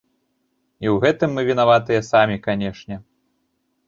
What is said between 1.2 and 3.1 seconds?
мы вінаватыя самі, канешне.